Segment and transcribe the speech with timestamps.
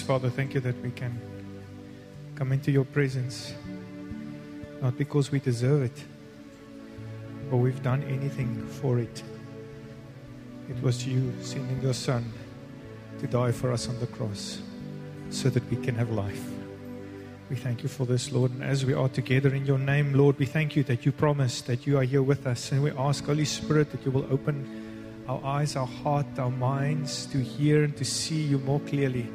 [0.00, 1.20] Father, thank you that we can
[2.34, 3.52] come into your presence,
[4.80, 6.04] not because we deserve it,
[7.50, 9.22] or we've done anything for it.
[10.70, 12.32] It was you sending your Son
[13.20, 14.60] to die for us on the cross
[15.30, 16.42] so that we can have life.
[17.50, 18.52] We thank you for this, Lord.
[18.52, 21.66] And as we are together in your name, Lord, we thank you that you promised
[21.66, 22.72] that you are here with us.
[22.72, 27.26] And we ask, Holy Spirit, that you will open our eyes, our heart, our minds
[27.26, 29.28] to hear and to see you more clearly.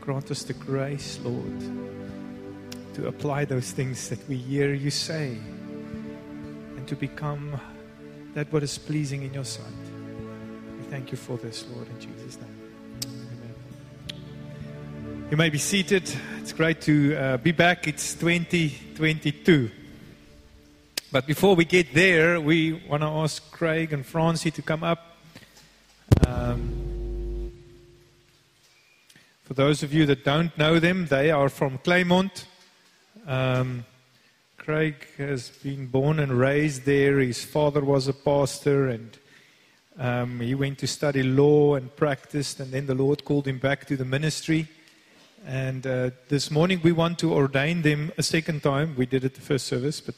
[0.00, 1.60] Grant us the grace, Lord,
[2.94, 5.36] to apply those things that we hear you say
[6.76, 7.60] and to become
[8.34, 9.66] that what is pleasing in your sight.
[10.78, 12.56] We thank you for this, Lord, in Jesus' name.
[13.04, 13.54] Amen.
[15.30, 16.10] You may be seated.
[16.40, 17.86] It's great to uh, be back.
[17.86, 19.70] It's 2022.
[21.12, 25.09] But before we get there, we want to ask Craig and Francie to come up.
[29.50, 32.44] For those of you that don't know them, they are from Claymont.
[33.26, 33.84] Um,
[34.56, 37.18] Craig has been born and raised there.
[37.18, 39.18] His father was a pastor, and
[39.98, 43.86] um, he went to study law and practiced, and then the Lord called him back
[43.86, 44.68] to the ministry.
[45.44, 48.94] And uh, this morning we want to ordain them a second time.
[48.96, 50.14] We did it the first service, but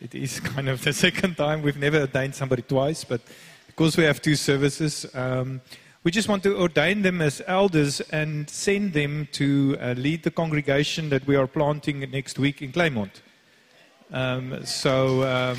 [0.00, 1.60] it is kind of the second time.
[1.60, 3.20] We've never ordained somebody twice, but
[3.66, 5.60] because we have two services, um,
[6.04, 10.30] we just want to ordain them as elders and send them to uh, lead the
[10.30, 13.22] congregation that we are planting next week in Claymont.
[14.12, 15.58] Um, so, um,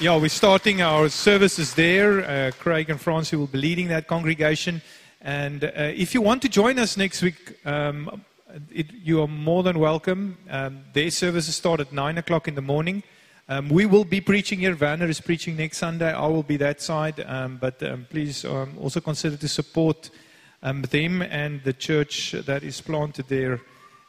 [0.00, 2.20] yeah, we're starting our services there.
[2.20, 4.80] Uh, Craig and Francie will be leading that congregation.
[5.20, 8.24] And uh, if you want to join us next week, um,
[8.72, 10.38] it, you are more than welcome.
[10.48, 13.02] Um, their services start at 9 o'clock in the morning.
[13.50, 14.76] Um, we will be preaching here.
[14.76, 16.12] Werner is preaching next Sunday.
[16.12, 17.24] I will be that side.
[17.26, 20.10] Um, but um, please um, also consider to support
[20.62, 23.62] um, them and the church that is planted there.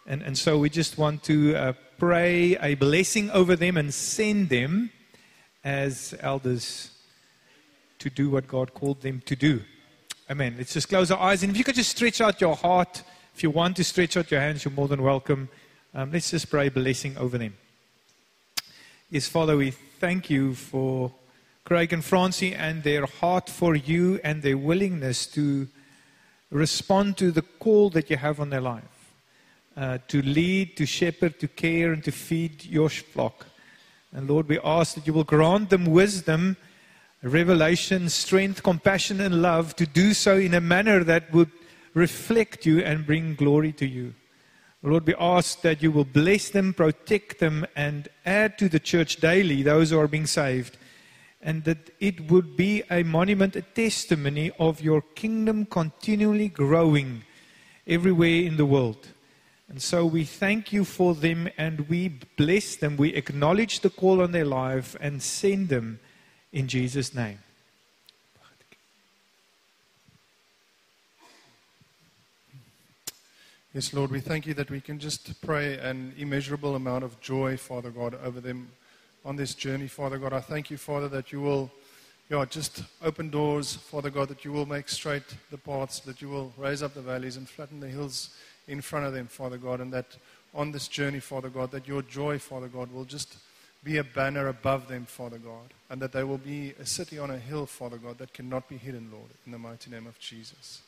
[0.06, 4.50] And, and so we just want to uh, pray a blessing over them and send
[4.50, 4.92] them
[5.64, 6.92] as elders
[8.00, 9.62] to do what God called them to do.
[10.30, 10.56] Amen.
[10.58, 11.44] Let's just close our eyes.
[11.44, 13.04] And if you could just stretch out your heart,
[13.34, 15.48] if you want to stretch out your hands, you're more than welcome.
[15.94, 17.56] Um, let's just pray a blessing over them.
[19.12, 21.12] Yes, Father, we thank you for
[21.64, 25.68] Craig and Francie and their heart for you and their willingness to
[26.52, 28.84] respond to the call that you have on their life.
[29.76, 33.48] Uh, to lead, to shepherd, to care, and to feed your flock.
[34.14, 36.56] And Lord, we ask that you will grant them wisdom,
[37.24, 41.50] revelation, strength, compassion, and love to do so in a manner that would
[41.96, 44.14] reflect you and bring glory to you.
[44.82, 49.18] Lord, we ask that you will bless them, protect them, and add to the church
[49.18, 50.78] daily those who are being saved.
[51.42, 57.24] And that it would be a monument, a testimony of your kingdom continually growing
[57.88, 59.08] everywhere in the world.
[59.68, 62.98] And so we thank you for them and we bless them.
[62.98, 66.00] We acknowledge the call on their life and send them
[66.52, 67.40] in Jesus' name.
[73.72, 77.56] Yes, Lord, we thank you that we can just pray an immeasurable amount of joy,
[77.56, 78.70] Father God, over them
[79.24, 80.34] on this journey, Father God.
[80.34, 81.70] I thank you, Father, that you will
[82.32, 86.30] yeah, just open doors, Father God, that you will make straight the paths, that you
[86.30, 88.32] will raise up the valleys and flatten the hills
[88.68, 90.18] in front of them, Father God, and that
[90.56, 93.38] on this journey, Father God, that your joy, Father God, will just
[93.84, 97.30] be a banner above them, Father God, and that they will be a city on
[97.30, 100.82] a hill, Father God, that cannot be hidden, Lord, in the mighty name of Jesus.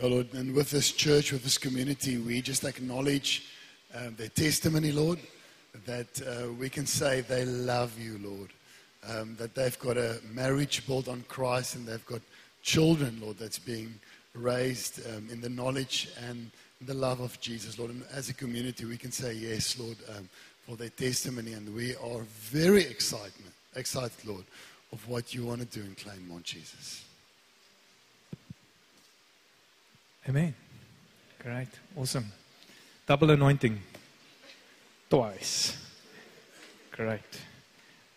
[0.00, 3.48] Yeah, Lord, and with this church, with this community, we just acknowledge
[3.92, 5.18] um, their testimony, Lord,
[5.86, 8.50] that uh, we can say they love you, Lord,
[9.08, 12.20] um, that they've got a marriage built on Christ and they've got
[12.62, 13.92] children, Lord, that's being
[14.34, 16.48] raised um, in the knowledge and
[16.80, 17.90] the love of Jesus, Lord.
[17.90, 20.28] And as a community, we can say yes, Lord, um,
[20.64, 23.32] for their testimony, and we are very excited,
[23.74, 24.44] excited, Lord,
[24.92, 27.07] of what you want to do in Claymont, Jesus.
[30.28, 30.54] Amen.
[31.42, 31.68] Great.
[31.96, 32.26] Awesome.
[33.06, 33.80] Double anointing.
[35.08, 35.74] Twice.
[36.90, 37.22] Great.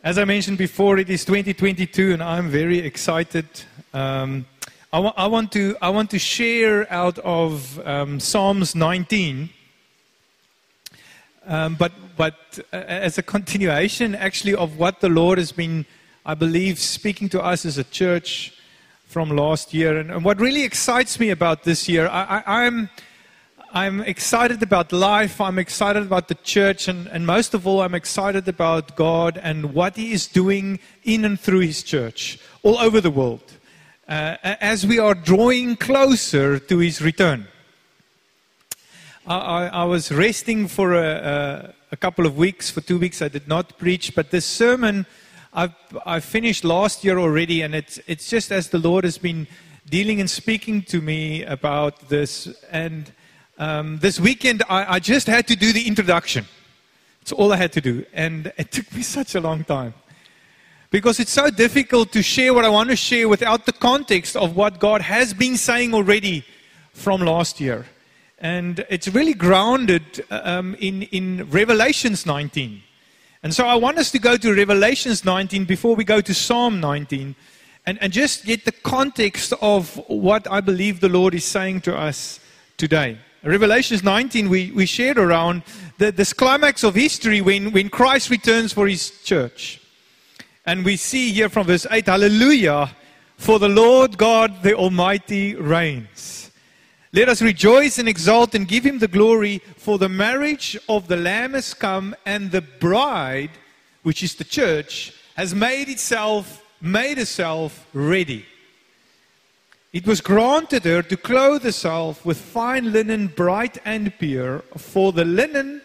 [0.04, 3.46] As I mentioned before, it is 2022 and I'm very excited.
[3.94, 4.46] Um,
[4.92, 9.50] I, wa- I, want to, I want to share out of um, Psalms 19.
[11.48, 15.86] Um, but but uh, as a continuation, actually, of what the Lord has been,
[16.26, 18.61] I believe, speaking to us as a church
[19.12, 19.98] from last year.
[19.98, 22.90] And, and what really excites me about this year, I, I, I'm,
[23.74, 27.96] I'm excited about life, I'm excited about the church, and, and most of all, I'm
[27.96, 33.00] excited about God and what He is doing in and through His church all over
[33.02, 33.44] the world.
[34.12, 37.48] uh, as we are drawing closer to his return.
[39.26, 43.30] I, I, was resting for a, a, a, couple of weeks, for two weeks I
[43.30, 45.06] did not preach, but this sermon
[45.54, 45.76] I've,
[46.06, 49.48] I finished last year already, and it's, it's just as the Lord has been
[49.90, 52.48] dealing and speaking to me about this.
[52.72, 53.12] And
[53.58, 56.46] um, this weekend I, I just had to do the introduction.
[57.22, 58.06] It's all I had to do.
[58.14, 59.94] And it took me such a long time.
[60.90, 64.56] Because it's so difficult to share what I want to share without the context of
[64.56, 66.46] what God has been saying already
[66.94, 67.86] from last year.
[68.40, 72.84] And it's really grounded um, in, in Revelations 19.
[73.44, 76.80] And so I want us to go to Revelations 19 before we go to Psalm
[76.80, 77.36] 19
[77.88, 81.98] and, and just get the context of what I believe the Lord is saying to
[81.98, 82.40] us
[82.78, 83.18] today.
[83.44, 85.64] Revelations 19, we, we shared around
[85.98, 89.82] the, this climax of history when, when Christ returns for his church.
[90.64, 92.96] And we see here from verse 8, Hallelujah,
[93.38, 96.51] for the Lord God the Almighty reigns.
[97.14, 101.18] Let us rejoice and exult and give him the glory, for the marriage of the
[101.18, 103.52] Lamb has come, and the bride,
[104.04, 108.46] which is the church, has made itself, made herself ready.
[109.92, 115.26] It was granted her to clothe herself with fine linen, bright and pure, for the
[115.26, 115.82] linen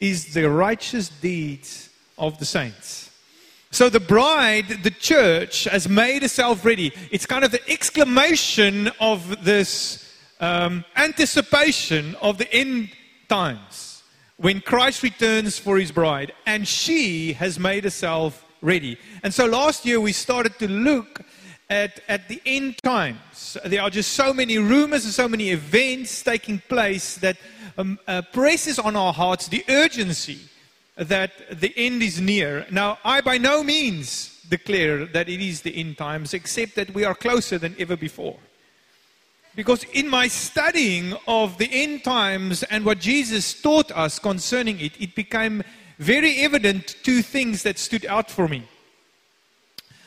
[0.00, 1.88] is the righteous deeds
[2.18, 3.10] of the saints.
[3.70, 6.92] So the bride, the church, has made herself ready.
[7.12, 10.01] It's kind of the exclamation of this
[10.42, 12.90] um, anticipation of the end
[13.28, 14.02] times
[14.36, 18.98] when Christ returns for his bride, and she has made herself ready.
[19.22, 21.22] And so last year we started to look
[21.70, 23.56] at, at the end times.
[23.64, 27.36] There are just so many rumors and so many events taking place that
[27.78, 30.40] um, uh, presses on our hearts the urgency
[30.96, 32.66] that the end is near.
[32.70, 37.04] Now, I by no means declare that it is the end times, except that we
[37.04, 38.38] are closer than ever before.
[39.54, 44.98] Because in my studying of the end times and what Jesus taught us concerning it,
[45.00, 45.62] it became
[45.98, 48.66] very evident two things that stood out for me.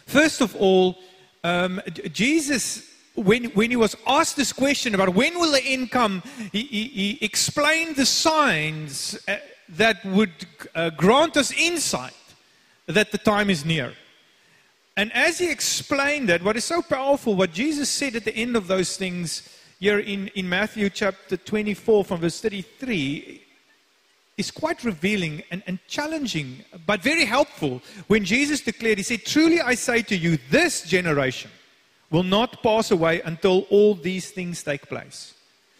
[0.07, 0.97] First of all,
[1.43, 1.81] um,
[2.11, 6.63] Jesus, when, when he was asked this question about when will the end come, he,
[6.63, 9.37] he, he explained the signs uh,
[9.69, 10.33] that would
[10.73, 12.13] uh, grant us insight
[12.87, 13.93] that the time is near.
[14.97, 18.55] And as he explained that, what is so powerful, what Jesus said at the end
[18.55, 19.49] of those things
[19.79, 23.41] here in, in Matthew chapter 24 from verse 33,
[24.37, 27.81] is quite revealing and, and challenging, but very helpful.
[28.07, 31.51] When Jesus declared, He said, Truly I say to you, this generation
[32.11, 35.33] will not pass away until all these things take place.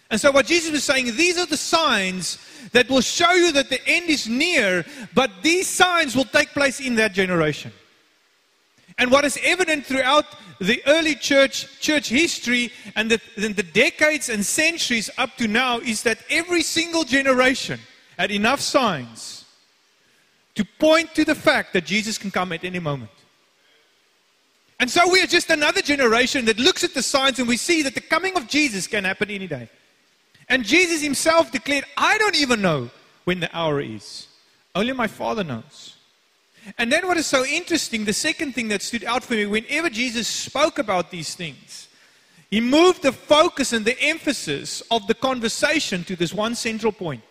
[0.09, 2.38] And so, what Jesus was saying, these are the signs
[2.71, 6.79] that will show you that the end is near, but these signs will take place
[6.79, 7.71] in that generation.
[8.97, 10.25] And what is evident throughout
[10.59, 16.03] the early church, church history, and the, the decades and centuries up to now is
[16.03, 17.80] that every single generation
[18.18, 19.45] had enough signs
[20.56, 23.12] to point to the fact that Jesus can come at any moment.
[24.80, 27.81] And so we are just another generation that looks at the signs and we see
[27.83, 29.69] that the coming of Jesus can happen any day.
[30.48, 32.89] And Jesus himself declared, I don't even know
[33.24, 34.27] when the hour is.
[34.74, 35.94] Only my Father knows.
[36.77, 39.89] And then what is so interesting, the second thing that stood out for me, whenever
[39.89, 41.88] Jesus spoke about these things,
[42.50, 47.24] he moved the focus and the emphasis of the conversation to this one central point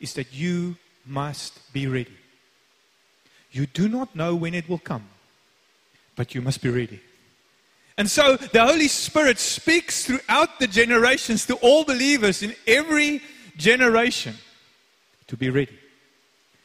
[0.00, 2.16] is that you must be ready.
[3.50, 5.04] You do not know when it will come,
[6.16, 7.00] but you must be ready.
[7.96, 13.20] And so the Holy Spirit speaks throughout the generations to all believers in every
[13.56, 14.36] generation
[15.26, 15.76] to be ready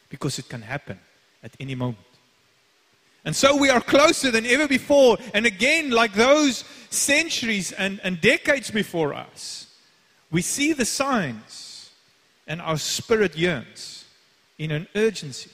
[0.10, 1.00] because it can happen
[1.44, 2.00] at any moment.
[3.26, 5.18] And so we are closer than ever before.
[5.34, 9.68] And again, like those centuries and, and decades before us,
[10.32, 11.92] we see the signs
[12.48, 14.06] and our spirit yearns
[14.58, 15.52] in an urgency.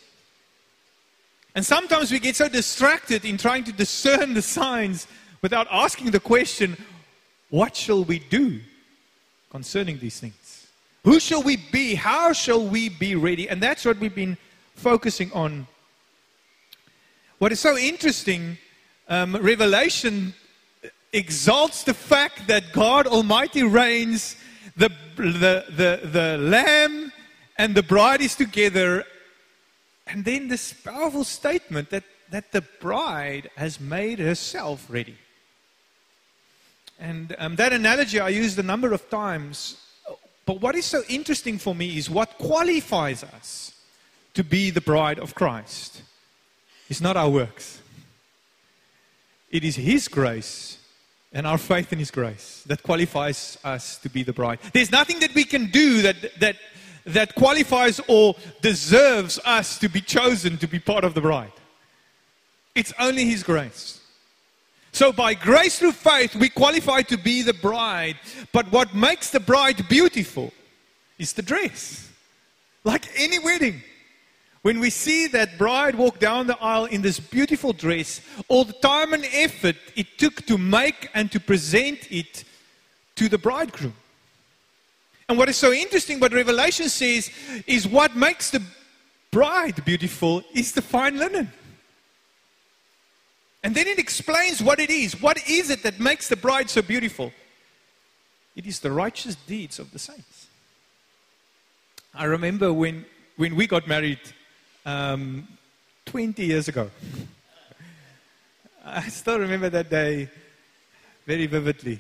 [1.56, 5.08] And sometimes we get so distracted in trying to discern the signs
[5.42, 6.78] without asking the question,
[7.50, 8.60] what shall we do
[9.50, 10.68] concerning these things?
[11.04, 11.96] Who shall we be?
[11.96, 13.50] How shall we be ready?
[13.50, 14.38] And that's what we've been
[14.76, 15.68] focusing on.
[17.40, 18.58] What is so interesting,
[19.08, 20.34] um, Revelation
[21.14, 24.36] exalts the fact that God Almighty reigns
[24.76, 27.14] the, the, the, the lamb
[27.58, 29.06] and the bride is together.
[30.06, 35.16] And then this powerful statement that, that the bride has made herself ready.
[37.00, 39.82] And um, that analogy I used a number of times.
[40.46, 43.74] But what is so interesting for me is what qualifies us
[44.34, 46.02] to be the bride of Christ.
[46.90, 47.82] It's not our works,
[49.52, 50.78] it is His grace
[51.32, 54.60] and our faith in His grace that qualifies us to be the bride.
[54.74, 56.58] There's nothing that we can do that, that,
[57.06, 61.52] that qualifies or deserves us to be chosen to be part of the bride.
[62.74, 64.02] It's only His grace.
[64.92, 68.16] So, by grace through faith, we qualify to be the bride.
[68.52, 70.52] But what makes the bride beautiful
[71.20, 72.10] is the dress.
[72.84, 73.84] Like any wedding.
[74.62, 78.74] When we see that bride walk down the aisle in this beautiful dress, all the
[78.74, 82.44] time and effort it took to make and to present it
[83.16, 83.94] to the bridegroom.
[85.30, 87.32] And what is so interesting, what Revelation says,
[87.68, 88.62] is what makes the
[89.32, 91.52] bride beautiful is the fine linen.
[93.64, 95.22] And then it explains what it is.
[95.22, 97.32] What is it that makes the bride so beautiful?
[98.56, 100.48] It is the righteous deeds of the saints.
[102.14, 103.06] I remember when,
[103.38, 104.20] when we got married
[104.90, 105.48] um,
[106.06, 106.90] 20 years ago.
[108.84, 110.30] I still remember that day
[111.26, 112.00] very vividly.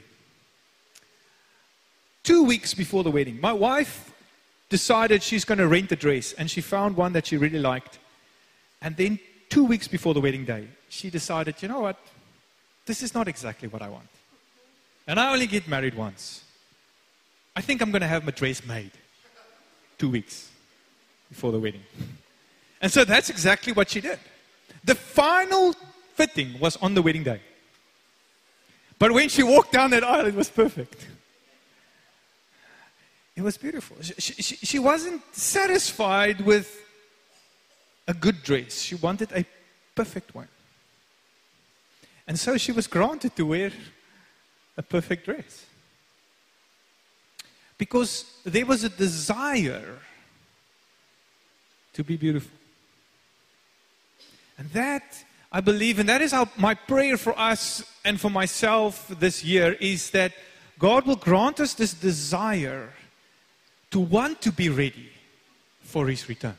[2.23, 4.11] Two weeks before the wedding, my wife
[4.69, 7.99] decided she's going to rent a dress, and she found one that she really liked.
[8.81, 9.19] And then,
[9.49, 11.97] two weeks before the wedding day, she decided, you know what?
[12.85, 14.09] This is not exactly what I want.
[15.07, 16.43] And I only get married once.
[17.55, 18.91] I think I'm going to have my dress made
[19.97, 20.49] two weeks
[21.29, 21.83] before the wedding.
[22.81, 24.19] And so that's exactly what she did.
[24.83, 25.73] The final
[26.13, 27.41] fitting was on the wedding day.
[28.97, 31.07] But when she walked down that aisle, it was perfect.
[33.35, 33.95] It was beautiful.
[34.01, 36.77] She, she, she wasn't satisfied with
[38.07, 39.45] a good dress, she wanted a
[39.95, 40.47] perfect one.
[42.27, 43.71] And so she was granted to wear
[44.77, 45.65] a perfect dress.
[47.77, 49.99] Because there was a desire
[51.93, 52.58] to be beautiful.
[54.59, 55.23] And that,
[55.53, 59.73] I believe, and that is how my prayer for us and for myself this year,
[59.79, 60.33] is that
[60.77, 62.89] God will grant us this desire
[63.91, 65.09] to want to be ready
[65.81, 66.57] for His return.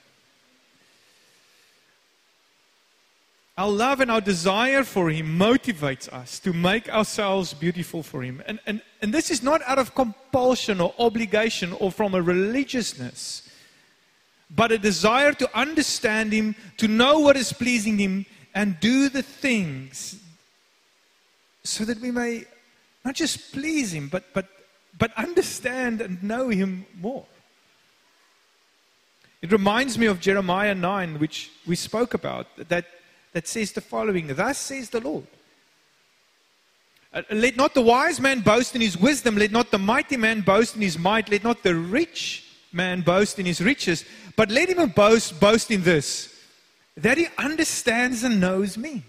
[3.58, 8.42] Our love and our desire for Him motivates us to make ourselves beautiful for Him.
[8.46, 13.49] And, and, and this is not out of compulsion or obligation or from a religiousness
[14.54, 19.22] but a desire to understand Him, to know what is pleasing Him, and do the
[19.22, 20.20] things
[21.62, 22.44] so that we may
[23.04, 24.46] not just please Him, but, but,
[24.98, 27.24] but understand and know Him more.
[29.42, 32.84] It reminds me of Jeremiah 9, which we spoke about, that,
[33.32, 35.26] that says the following Thus says the Lord.
[37.30, 40.76] Let not the wise man boast in his wisdom, let not the mighty man boast
[40.76, 44.04] in his might, let not the rich man boast in his riches,
[44.36, 46.30] but let him boast, boast in this
[46.96, 49.02] that he understands and knows me.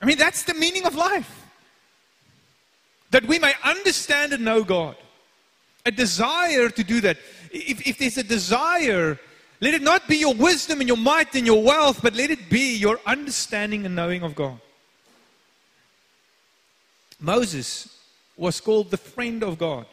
[0.00, 1.44] I mean, that's the meaning of life.
[3.10, 4.96] That we may understand and know God.
[5.86, 7.18] A desire to do that.
[7.50, 9.18] If, if there's a desire,
[9.60, 12.48] let it not be your wisdom and your might and your wealth, but let it
[12.48, 14.58] be your understanding and knowing of God.
[17.20, 17.88] Moses
[18.36, 19.86] was called the friend of God.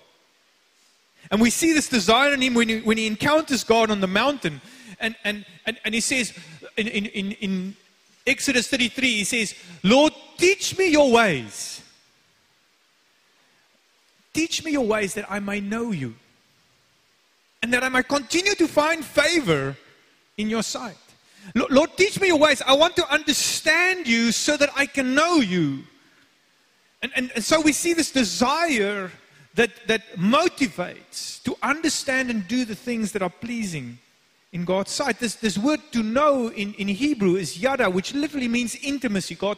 [1.32, 4.08] And we see this desire in him when he, when he encounters God on the
[4.08, 4.60] mountain.
[5.00, 6.34] And, and, and, and he says
[6.76, 7.76] in, in, in
[8.28, 11.82] Exodus 33, he says, Lord, teach me your ways.
[14.34, 16.16] Teach me your ways that I may know you.
[17.64, 19.78] And that I might continue to find favor
[20.38, 20.98] in your sight.
[21.56, 22.62] Lord, teach me your ways.
[22.62, 25.84] I want to understand you so that I can know you.
[27.02, 29.12] And, and, and so we see this desire
[29.56, 33.98] that, that motivates to understand and do the things that are pleasing
[34.54, 35.20] in God's sight.
[35.20, 39.36] This, this word to know in, in Hebrew is yada, which literally means intimacy.
[39.36, 39.58] God,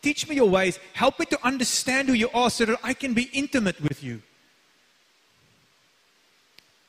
[0.00, 0.78] teach me your ways.
[0.92, 4.22] Help me to understand who you are so that I can be intimate with you.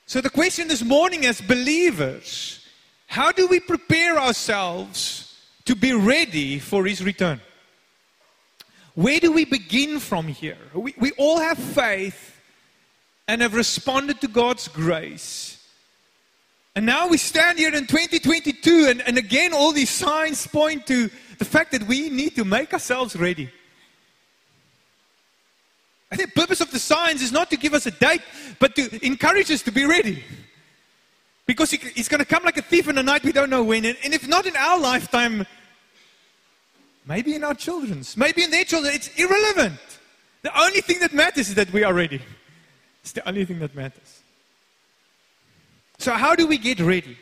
[0.06, 2.68] So, the question this morning, as believers,
[3.08, 7.40] how do we prepare ourselves to be ready for His return?
[8.96, 10.58] Where do we begin from here?
[10.74, 12.33] We, we all have faith
[13.34, 15.58] and have responded to God's grace.
[16.76, 21.10] And now we stand here in 2022, and, and again, all these signs point to
[21.40, 23.50] the fact that we need to make ourselves ready.
[26.12, 28.22] I think the purpose of the signs is not to give us a date,
[28.60, 30.24] but to encourage us to be ready.
[31.48, 33.84] Because he's going to come like a thief in the night, we don't know when.
[33.84, 35.48] And, and if not in our lifetime,
[37.08, 39.80] maybe in our children's, maybe in their children, it's irrelevant.
[40.44, 42.22] The only thing that matters is that we are ready.
[43.04, 44.22] It's the only thing that matters.
[45.98, 47.18] So, how do we get ready?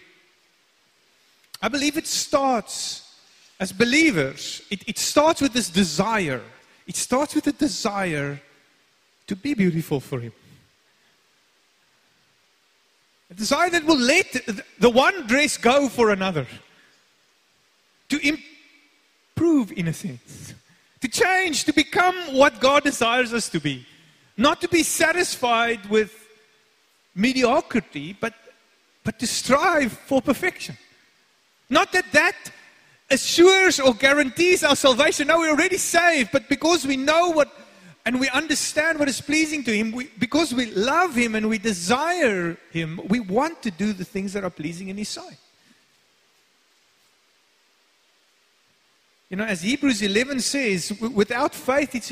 [1.61, 3.11] I believe it starts
[3.59, 6.41] as believers, it, it starts with this desire.
[6.87, 8.41] it starts with a desire
[9.27, 10.33] to be beautiful for Him.
[13.29, 14.25] A desire that will let
[14.79, 16.47] the one dress go for another.
[18.09, 18.19] To
[19.37, 20.55] improve, in a sense.
[21.01, 23.85] To change, to become what God desires us to be.
[24.41, 26.11] Not to be satisfied with
[27.13, 28.33] mediocrity, but,
[29.03, 30.75] but to strive for perfection.
[31.69, 32.35] Not that that
[33.11, 35.27] assures or guarantees our salvation.
[35.27, 37.53] No, we're already saved, but because we know what
[38.03, 41.59] and we understand what is pleasing to Him, we, because we love Him and we
[41.59, 45.37] desire Him, we want to do the things that are pleasing in His sight.
[49.29, 52.09] You know, as Hebrews 11 says, without faith it's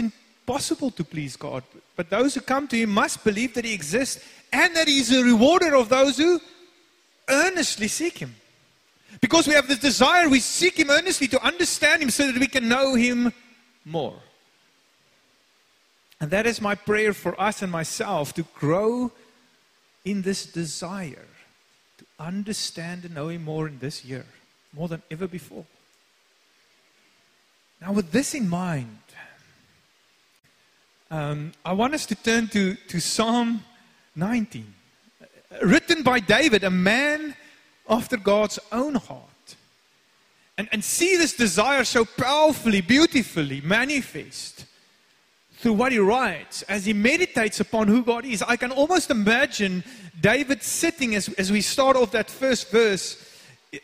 [0.50, 1.64] impossible to please God.
[1.96, 5.12] But those who come to Him must believe that He exists and that He is
[5.12, 6.42] a rewarder of those who
[7.30, 8.36] earnestly seek Him.
[9.22, 12.48] Because we have this desire, we seek Him earnestly to understand Him so that we
[12.48, 13.32] can know Him
[13.86, 14.16] more.
[16.20, 19.12] And that is my prayer for us and myself to grow
[20.04, 21.28] in this desire
[22.00, 24.26] to understand and know Him more in this year,
[24.74, 25.66] more than ever before.
[27.82, 28.98] Now, with this in mind,
[31.12, 33.64] um, I want us to turn to, to Psalm
[34.16, 34.74] 19,
[35.64, 37.36] written by David, a man
[37.90, 39.26] after God's own heart.
[40.58, 44.66] And, and see this desire so powerfully, beautifully manifest
[45.54, 49.84] through what he writes, as he meditates upon who God is, I can almost imagine
[50.22, 53.26] David sitting as, as we start off that first verse.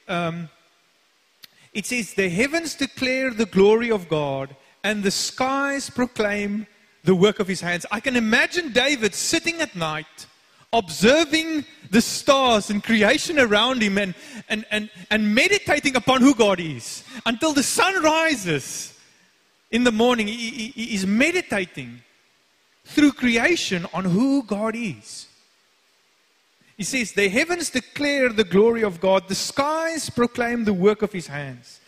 [0.07, 0.49] Um,
[1.73, 6.67] it says, The heavens declare the glory of God, and the skies proclaim
[7.05, 7.85] the work of his hands.
[7.91, 10.27] I can imagine David sitting at night,
[10.73, 14.15] observing the stars and creation around him, and,
[14.49, 18.99] and, and, and meditating upon who God is until the sun rises
[19.71, 22.01] in the morning, he, he, meditating
[22.85, 25.27] through creation on who God is.
[26.77, 31.11] He says, The heavens declare the glory of God, the skies proclaim the work of
[31.11, 31.79] his hands.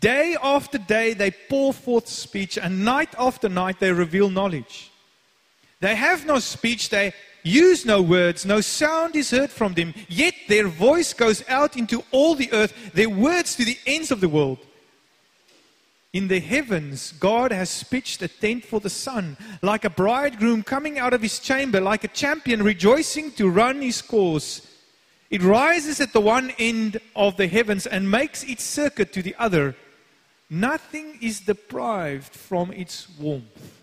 [0.00, 4.90] Day after day they pour forth speech, and night after night they reveal knowledge.
[5.80, 7.12] They have no speech, they
[7.42, 12.02] use no words, no sound is heard from them, yet their voice goes out into
[12.10, 14.58] all the earth, their words to the ends of the world.
[16.12, 20.98] In the heavens, God has pitched a tent for the sun, like a bridegroom coming
[20.98, 24.66] out of his chamber, like a champion rejoicing to run his course.
[25.30, 29.36] It rises at the one end of the heavens and makes its circuit to the
[29.38, 29.76] other.
[30.50, 33.78] Nothing is deprived from its warmth.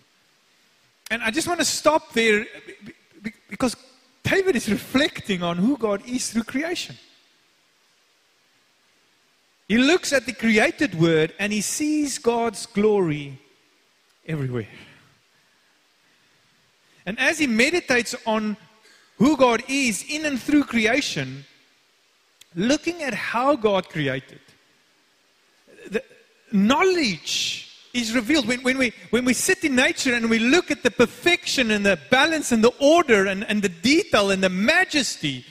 [1.09, 2.45] And I just want to stop there
[3.49, 3.77] because
[4.23, 6.97] David is reflecting on who God is through creation.
[9.69, 13.39] He looks at the created word and he sees God's glory
[14.25, 14.67] everywhere.
[17.05, 18.57] And as he meditates on
[19.17, 21.45] who God is in and through creation,
[22.55, 24.39] looking at how God created,
[25.89, 26.03] the
[26.51, 28.47] knowledge is revealed.
[28.47, 31.85] When, when, we, when we sit in nature and we look at the perfection and
[31.85, 35.45] the balance and the order and, and the detail and the majesty,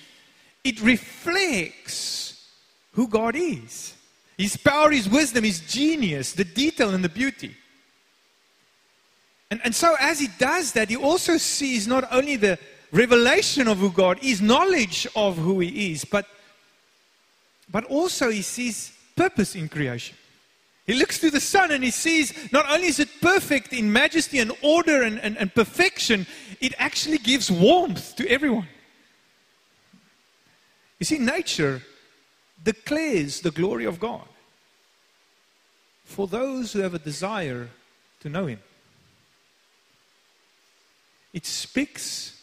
[0.62, 2.48] it reflects
[2.92, 3.94] who God is.
[4.38, 7.56] His power, His wisdom, His genius, the detail and the beauty.
[9.50, 12.58] And, and so, as He does that, He also sees not only the
[12.92, 16.26] revelation of who God is, knowledge of who He is, but,
[17.70, 20.16] but also He sees purpose in creation.
[20.86, 24.38] He looks to the sun and he sees not only is it perfect in majesty
[24.38, 26.26] and order and, and, and perfection,
[26.60, 28.68] it actually gives warmth to everyone.
[31.00, 31.82] You see, nature
[32.62, 34.26] declares the glory of God
[36.04, 37.68] for those who have a desire
[38.20, 38.60] to know Him.
[41.32, 42.35] It speaks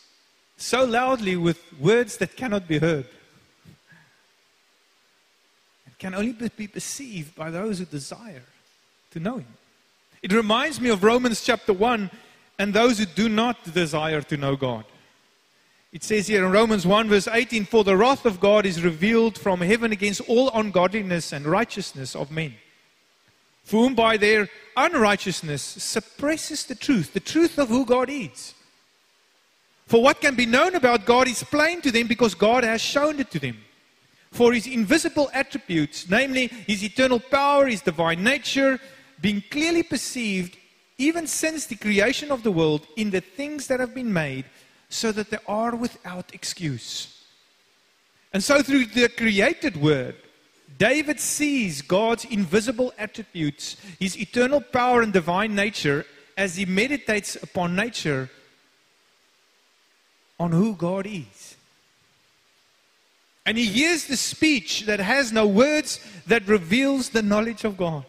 [0.63, 3.05] so loudly with words that cannot be heard.
[5.87, 8.43] It can only be perceived by those who desire
[9.11, 9.53] to know Him.
[10.21, 12.09] It reminds me of Romans chapter 1
[12.59, 14.85] and those who do not desire to know God.
[15.91, 19.37] It says here in Romans 1, verse 18 For the wrath of God is revealed
[19.37, 22.55] from heaven against all ungodliness and righteousness of men,
[23.63, 28.55] for whom by their unrighteousness suppresses the truth, the truth of who God is.
[29.87, 33.19] For what can be known about God is plain to them because God has shown
[33.19, 33.57] it to them.
[34.31, 38.79] For his invisible attributes, namely his eternal power, his divine nature,
[39.21, 40.57] being clearly perceived
[40.97, 44.45] even since the creation of the world in the things that have been made
[44.89, 47.23] so that they are without excuse.
[48.31, 50.15] And so, through the created word,
[50.77, 57.75] David sees God's invisible attributes, his eternal power and divine nature, as he meditates upon
[57.75, 58.29] nature
[60.39, 61.55] on who God is.
[63.45, 68.05] And he hears the speech that has no words that reveals the knowledge of God.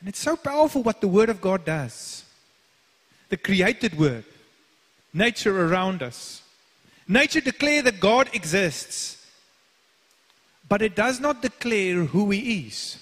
[0.00, 2.24] And it's so powerful what the Word of God does.
[3.30, 4.24] The created Word,
[5.12, 6.42] nature around us.
[7.08, 9.26] Nature declares that God exists,
[10.68, 12.98] but it does not declare who He is,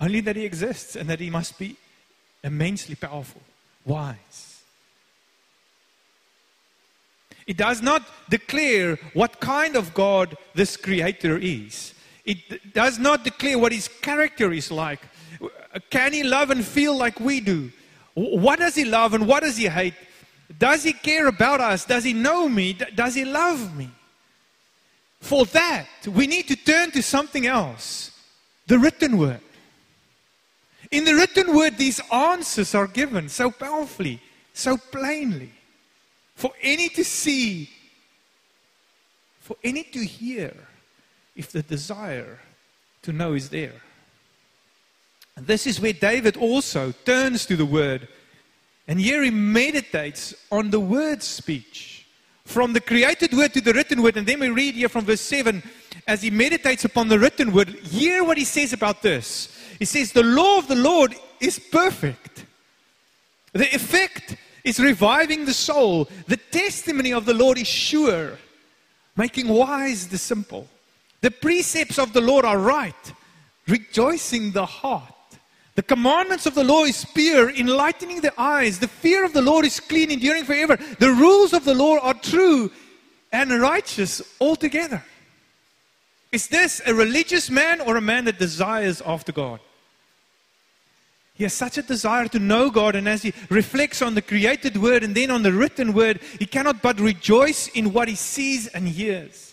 [0.00, 1.76] only that He exists and that He must be
[2.44, 3.40] immensely powerful,
[3.84, 4.51] wise.
[7.52, 11.92] It does not declare what kind of God this creator is.
[12.24, 15.00] It does not declare what his character is like.
[15.90, 17.70] Can he love and feel like we do?
[18.14, 19.92] What does he love and what does he hate?
[20.58, 21.84] Does he care about us?
[21.84, 22.72] Does he know me?
[22.94, 23.90] Does he love me?
[25.20, 28.12] For that, we need to turn to something else
[28.66, 29.40] the written word.
[30.90, 34.22] In the written word, these answers are given so powerfully,
[34.54, 35.52] so plainly,
[36.34, 37.70] for any to see,
[39.40, 40.54] for any to hear,
[41.36, 42.38] if the desire
[43.02, 43.82] to know is there.
[45.36, 48.08] And this is where David also turns to the word.
[48.86, 52.06] And here he meditates on the word speech.
[52.44, 54.16] From the created word to the written word.
[54.16, 55.62] And then we read here from verse 7
[56.06, 59.56] as he meditates upon the written word, hear what he says about this.
[59.78, 62.44] He says, The law of the Lord is perfect.
[63.52, 66.08] The effect is reviving the soul.
[66.26, 68.38] The testimony of the Lord is sure,
[69.16, 70.68] making wise the simple.
[71.20, 73.12] The precepts of the Lord are right,
[73.66, 75.12] rejoicing the heart.
[75.74, 78.78] The commandments of the law is pure, enlightening the eyes.
[78.78, 80.76] The fear of the Lord is clean, enduring forever.
[80.76, 82.70] The rules of the Lord are true
[83.32, 85.02] and righteous altogether.
[86.30, 89.60] Is this a religious man or a man that desires after God?
[91.42, 94.76] He has such a desire to know God, and as he reflects on the created
[94.76, 98.68] word and then on the written word, he cannot but rejoice in what he sees
[98.68, 99.52] and hears.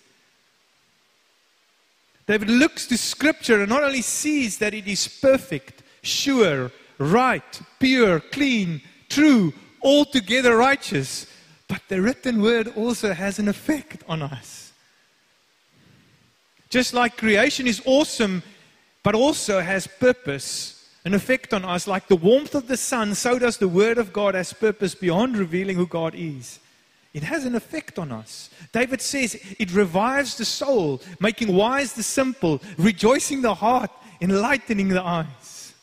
[2.28, 8.20] David looks to Scripture and not only sees that it is perfect, sure, right, pure,
[8.20, 11.26] clean, true, altogether righteous.
[11.68, 14.74] But the written word also has an effect on us.
[16.70, 18.44] Just like creation is awesome,
[19.02, 23.40] but also has purpose, an effect on us, like the warmth of the sun, so
[23.40, 26.60] does the word of God has purpose beyond revealing who God is.
[27.14, 28.50] It has an effect on us.
[28.72, 33.90] David says it revives the soul, making wise the simple, rejoicing the heart,
[34.22, 35.74] enlightening the eyes.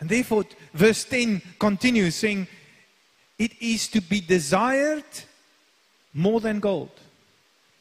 [0.00, 2.48] And therefore, verse 10 continues saying,
[3.38, 5.04] It is to be desired
[6.12, 6.90] more than gold,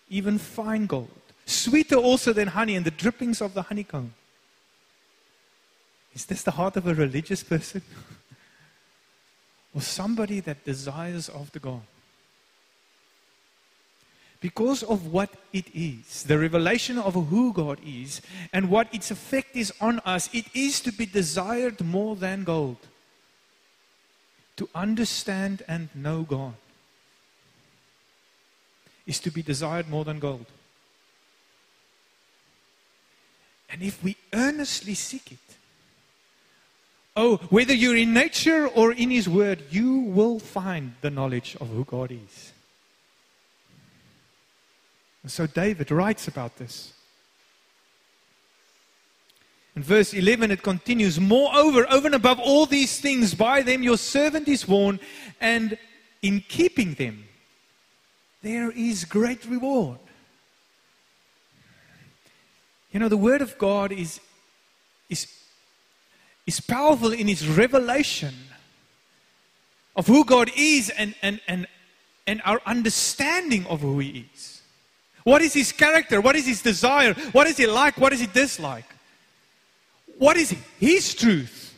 [0.09, 1.09] even fine gold,
[1.45, 4.13] sweeter also than honey and the drippings of the honeycomb.
[6.13, 7.81] Is this the heart of a religious person?
[9.75, 11.81] or somebody that desires after God?
[14.43, 18.21] because of what it is, the revelation of who God is,
[18.51, 22.75] and what its effect is on us, it is to be desired more than gold.
[24.57, 26.55] To understand and know God
[29.07, 30.45] is to be desired more than gold.
[33.69, 35.55] And if we earnestly seek it,
[37.15, 41.69] oh, whether you're in nature or in His Word, you will find the knowledge of
[41.69, 42.53] who God is.
[45.23, 46.93] And so David writes about this.
[49.75, 53.97] In verse 11, it continues Moreover, over and above all these things, by them your
[53.97, 54.99] servant is warned,
[55.41, 55.77] and
[56.21, 57.25] in keeping them,
[58.41, 59.99] there is great reward.
[62.91, 64.19] You know, the Word of God is,
[65.09, 65.27] is,
[66.45, 68.33] is powerful in his revelation
[69.95, 71.67] of who God is and, and, and,
[72.27, 74.61] and our understanding of who He is.
[75.23, 76.19] What is his character?
[76.19, 77.13] What is his desire?
[77.31, 77.97] What is he like?
[77.97, 78.85] What is he dislike?
[80.17, 81.73] What is his truth?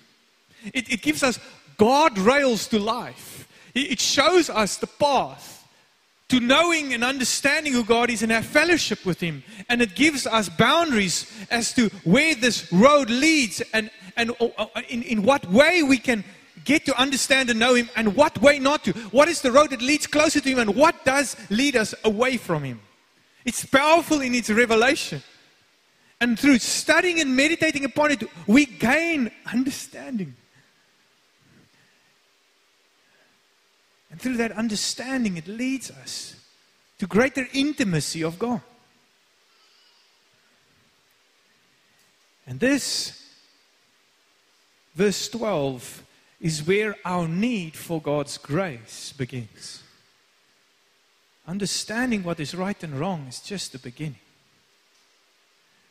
[0.74, 1.40] It, it gives us
[1.78, 3.48] guardrails to life.
[3.76, 5.65] It shows us the path
[6.30, 9.44] to knowing and understanding who God is and have fellowship with Him.
[9.70, 14.68] And it gives us boundaries as to where this road leads and, and uh, uh,
[14.90, 16.24] in, in what way we can
[16.64, 18.94] get to understand and know Him and what way not to.
[19.12, 22.38] What is the road that leads closer to Him and what does lead us away
[22.38, 22.82] from Him?
[23.46, 25.22] It's powerful in its revelation.
[26.20, 30.34] And through studying and meditating upon it, we gain understanding.
[34.16, 36.38] And through that understanding, it leads us
[37.00, 38.62] to greater intimacy of God.
[42.48, 43.28] And this,
[44.96, 46.02] verse 12,
[46.40, 49.84] is where our need for God's grace begins.
[51.46, 54.16] Understanding what is right and wrong is just the beginning.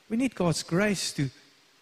[0.09, 1.29] We need God's grace to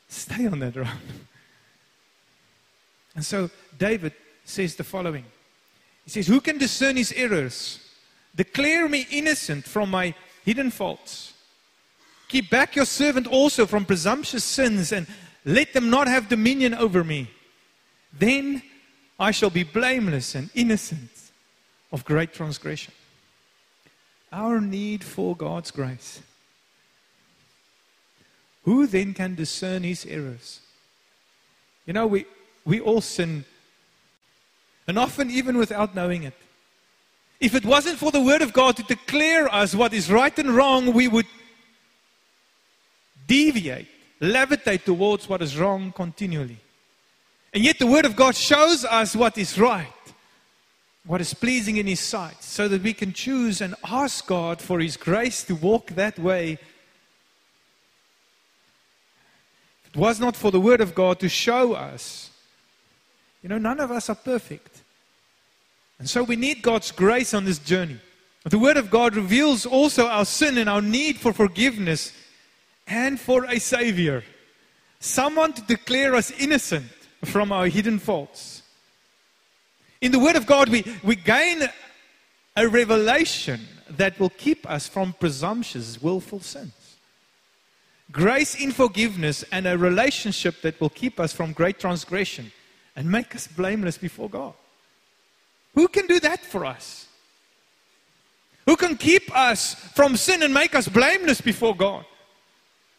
[0.08, 0.88] stay on that road.
[3.14, 5.26] And so David says the following
[6.04, 7.78] He says, Who can discern his errors?
[8.34, 11.34] Declare me innocent from my hidden faults.
[12.28, 15.06] Keep back your servant also from presumptuous sins and
[15.44, 17.30] let them not have dominion over me.
[18.12, 18.62] Then
[19.18, 21.10] I shall be blameless and innocent
[21.92, 22.94] of great transgression.
[24.32, 26.22] Our need for God's grace.
[28.64, 30.60] Who then can discern his errors?
[31.84, 32.24] You know, we,
[32.64, 33.44] we all sin,
[34.86, 36.34] and often even without knowing it.
[37.40, 40.50] If it wasn't for the Word of God to declare us what is right and
[40.50, 41.26] wrong, we would
[43.26, 43.88] deviate,
[44.20, 46.58] levitate towards what is wrong continually.
[47.52, 49.86] And yet the Word of God shows us what is right,
[51.04, 54.80] what is pleasing in His sight, so that we can choose and ask God for
[54.80, 56.58] His grace to walk that way.
[59.92, 62.30] It was not for the Word of God to show us,
[63.42, 64.71] you know, none of us are perfect.
[66.02, 67.96] And so we need God's grace on this journey.
[68.42, 72.12] The Word of God reveals also our sin and our need for forgiveness
[72.88, 74.24] and for a Savior.
[74.98, 76.90] Someone to declare us innocent
[77.24, 78.62] from our hidden faults.
[80.00, 81.62] In the Word of God, we, we gain
[82.56, 83.60] a revelation
[83.90, 86.96] that will keep us from presumptuous, willful sins.
[88.10, 92.50] Grace in forgiveness and a relationship that will keep us from great transgression
[92.96, 94.54] and make us blameless before God.
[95.74, 97.06] Who can do that for us?
[98.66, 102.04] Who can keep us from sin and make us blameless before God?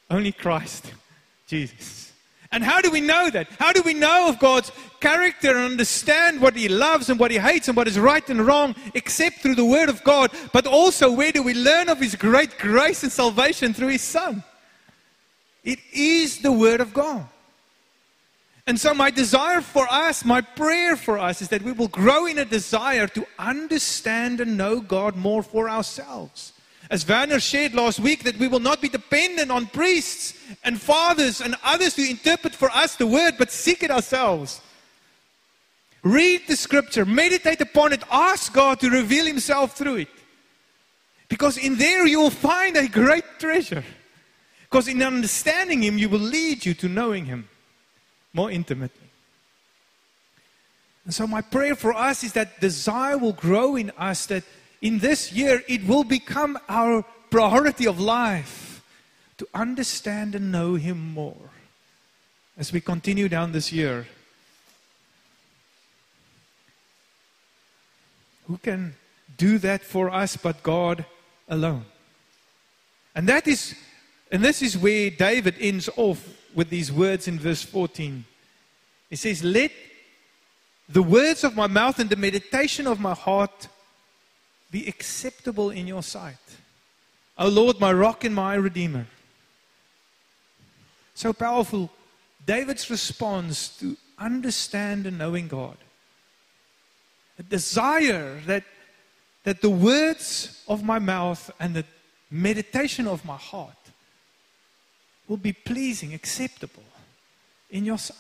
[0.09, 0.93] Only Christ,
[1.47, 2.12] Jesus.
[2.51, 3.47] And how do we know that?
[3.57, 7.39] How do we know of God's character and understand what He loves and what He
[7.39, 10.31] hates and what is right and wrong, except through the Word of God?
[10.51, 14.43] But also, where do we learn of His great grace and salvation through His Son?
[15.63, 17.25] It is the Word of God.
[18.65, 22.26] And so, my desire for us, my prayer for us, is that we will grow
[22.28, 26.54] in a desire to understand and know God more for ourselves
[26.93, 31.41] as Werner shared last week, that we will not be dependent on priests and fathers
[31.41, 34.62] and others to interpret for us the word, but seek it ourselves.
[36.04, 40.10] Read the scripture, meditate upon it, ask God to reveal Himself through it.
[41.30, 43.84] Because in there you will find a great treasure.
[44.62, 47.47] Because in understanding Him, you will lead you to knowing Him
[48.34, 49.10] more intimately.
[51.06, 54.43] And so, my prayer for us is that desire will grow in us that
[54.82, 58.84] in this year, it will become our priority of life
[59.38, 61.50] to understand and know Him more
[62.58, 64.08] as we continue down this year.
[68.48, 68.96] Who can
[69.38, 71.06] do that for us but God
[71.48, 71.86] alone?
[73.15, 73.76] And that is,
[74.32, 78.25] and this is where David ends off with these words in verse 14.
[79.09, 79.71] It says, Let
[80.89, 83.67] the words of my mouth and the meditation of my heart
[84.71, 86.37] be acceptable in your sight.
[87.37, 89.07] O Lord, my rock and my redeemer.
[91.15, 91.89] So powerful.
[92.45, 95.77] David's response to understand and knowing God.
[97.39, 98.63] A desire that,
[99.43, 101.85] that the words of my mouth and the
[102.29, 103.83] meditation of my heart
[105.27, 106.83] will be pleasing, acceptable
[107.69, 108.17] in your sight.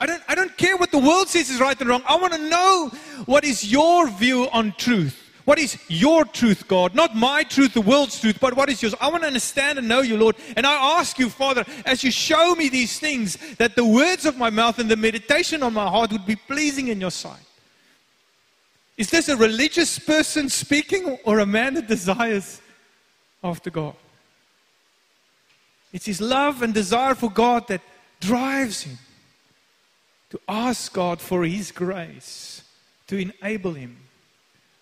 [0.00, 2.02] I don't, I don't care what the world says is right and wrong.
[2.08, 2.90] I want to know
[3.26, 5.18] what is your view on truth.
[5.44, 6.94] What is your truth, God?
[6.94, 8.94] Not my truth, the world's truth, but what is yours?
[9.00, 10.36] I want to understand and know you, Lord.
[10.56, 14.36] And I ask you, Father, as you show me these things, that the words of
[14.36, 17.40] my mouth and the meditation of my heart would be pleasing in your sight.
[18.96, 22.60] Is this a religious person speaking or a man that desires
[23.42, 23.94] after God?
[25.92, 27.82] It's his love and desire for God that
[28.20, 28.98] drives him
[30.30, 32.62] to ask God for His grace
[33.06, 33.98] to enable him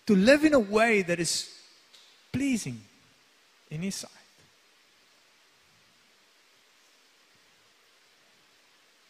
[0.07, 1.49] to live in a way that is
[2.31, 2.81] pleasing
[3.69, 4.11] in His sight.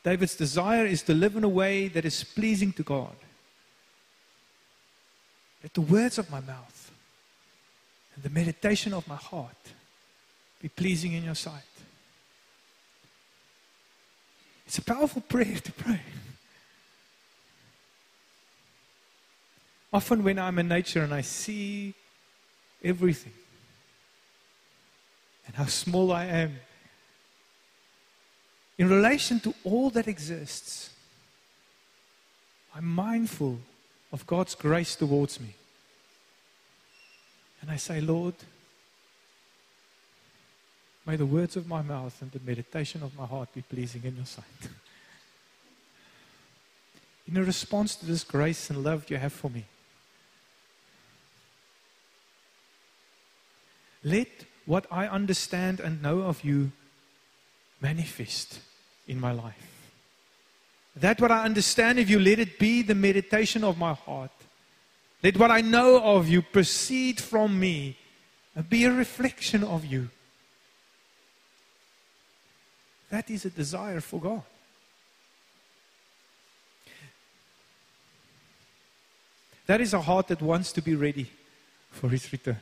[0.04, 3.16] David's desire is to live in a way that is pleasing to God.
[5.62, 6.92] Let the words of my mouth
[8.16, 9.74] and the meditation of my heart
[10.60, 11.71] be pleasing in your sight.
[14.72, 16.00] It's a powerful prayer to pray.
[19.92, 21.94] Often, when I'm in nature and I see
[22.82, 23.34] everything
[25.46, 26.58] and how small I am
[28.78, 30.92] in relation to all that exists,
[32.74, 33.60] I'm mindful
[34.14, 35.54] of God's grace towards me.
[37.60, 38.36] And I say, Lord,
[41.06, 44.16] may the words of my mouth and the meditation of my heart be pleasing in
[44.16, 44.46] your sight.
[47.28, 49.66] In response to this grace and love you have for me,
[54.04, 54.28] let
[54.66, 56.72] what I understand and know of you
[57.80, 58.60] manifest
[59.08, 59.90] in my life.
[60.96, 64.32] That what I understand of you, let it be the meditation of my heart.
[65.24, 67.98] Let what I know of you proceed from me
[68.56, 70.10] and be a reflection of you.
[73.12, 74.42] That is a desire for God.
[79.68, 81.30] That is a heart that wants to be ready
[81.92, 82.60] for his return.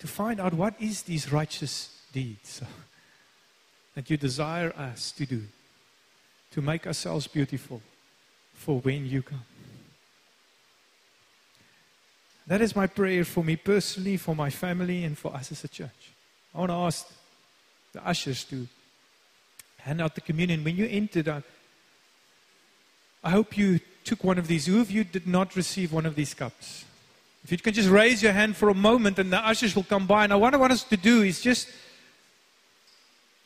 [0.00, 2.62] To find out what is these righteous deeds
[3.94, 5.42] that you desire us to do
[6.52, 7.82] to make ourselves beautiful
[8.54, 9.44] for when you come.
[12.46, 15.68] That is my prayer for me personally, for my family, and for us as a
[15.68, 16.12] church.
[16.54, 17.06] I want to ask
[17.94, 18.66] the ushers to
[19.78, 20.64] hand out the communion.
[20.64, 21.42] When you entered, I,
[23.22, 24.66] I hope you took one of these.
[24.66, 26.84] Who of you did not receive one of these cups?
[27.44, 30.06] If you can just raise your hand for a moment and the ushers will come
[30.06, 30.26] by.
[30.26, 31.68] Now, what I want us to do is just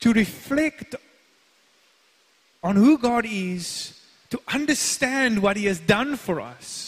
[0.00, 0.94] to reflect
[2.62, 6.87] on who God is, to understand what He has done for us.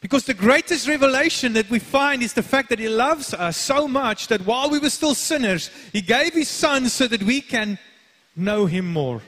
[0.00, 3.86] Because the greatest revelation that we find is the fact that He loves us so
[3.86, 7.78] much that while we were still sinners, He gave His Son so that we can
[8.34, 9.20] know Him more.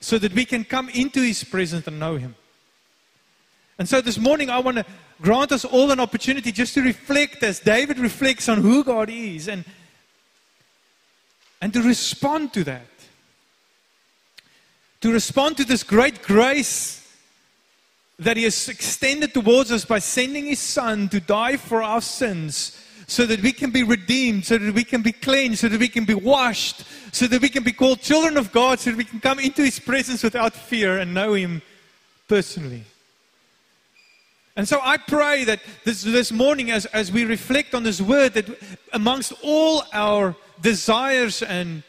[0.00, 2.36] So that we can come into His presence and know Him.
[3.78, 4.86] And so this morning, I want to
[5.20, 9.48] grant us all an opportunity just to reflect as David reflects on who God is
[9.48, 9.64] and,
[11.60, 12.86] and to respond to that.
[15.00, 17.01] To respond to this great grace
[18.18, 22.78] that He has extended towards us by sending His Son to die for our sins
[23.06, 25.88] so that we can be redeemed, so that we can be cleansed, so that we
[25.88, 29.04] can be washed, so that we can be called children of God, so that we
[29.04, 31.62] can come into His presence without fear and know Him
[32.28, 32.84] personally.
[34.54, 38.34] And so I pray that this, this morning, as, as we reflect on this word,
[38.34, 38.46] that
[38.92, 41.82] amongst all our desires and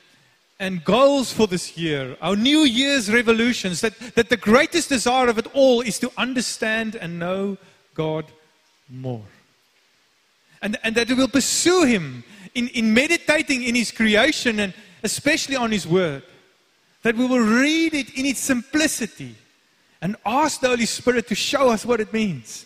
[0.60, 5.38] and goals for this year, our New Year's revolutions, that, that the greatest desire of
[5.38, 7.58] it all is to understand and know
[7.96, 8.26] God
[8.90, 9.24] more.
[10.62, 12.24] And, and that we will pursue Him
[12.56, 16.24] in, in meditating in His creation and especially on His Word.
[17.02, 19.36] That we will read it in its simplicity
[20.02, 22.66] and ask the Holy Spirit to show us what it means.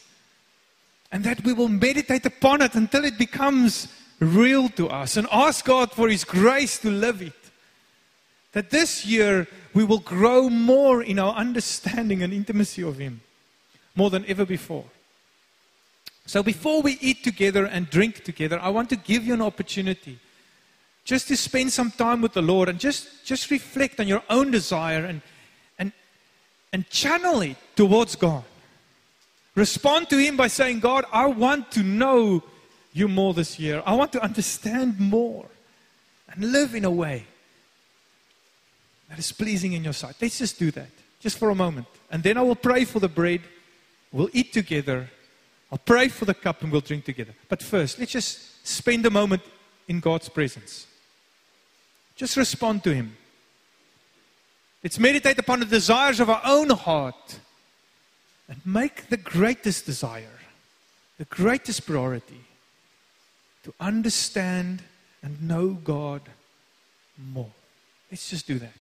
[1.11, 3.87] And that we will meditate upon it until it becomes
[4.19, 7.33] real to us and ask God for His grace to live it.
[8.57, 13.21] That this year we will grow more in our understanding and intimacy of Him
[13.95, 14.85] more than ever before.
[16.25, 20.17] So before we eat together and drink together, I want to give you an opportunity
[21.05, 24.49] just to spend some time with the Lord and just, just reflect on your own
[24.49, 25.21] desire and,
[25.77, 25.91] and,
[26.73, 28.43] and channel it towards God.
[29.53, 32.41] Respond to Him by saying, God, I want to know
[32.91, 33.83] you more this year.
[33.85, 35.45] I want to understand more
[36.31, 37.27] and live in a way
[39.09, 40.15] that is pleasing in your sight.
[40.21, 40.89] Let's just do that,
[41.19, 41.87] just for a moment.
[42.11, 43.41] And then I will pray for the bread.
[44.11, 45.09] We'll eat together.
[45.71, 47.33] I'll pray for the cup and we'll drink together.
[47.49, 49.41] But first, let's just spend a moment
[49.87, 50.87] in God's presence.
[52.15, 53.15] Just respond to Him.
[54.83, 57.39] Let's meditate upon the desires of our own heart
[58.47, 60.39] and make the greatest desire,
[61.17, 62.41] the greatest priority
[63.63, 64.81] to understand
[65.21, 66.21] and know God
[67.17, 67.51] more.
[68.09, 68.73] Let's just do that.